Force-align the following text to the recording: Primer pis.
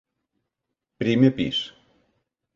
Primer 1.03 1.31
pis. 1.37 1.61